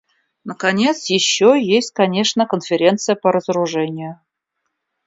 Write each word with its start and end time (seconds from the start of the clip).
Наконец, 0.45 1.05
еще 1.11 1.55
есть, 1.61 1.91
конечно, 1.91 2.47
Конференция 2.47 3.15
по 3.15 3.31
разоружению. 3.31 4.19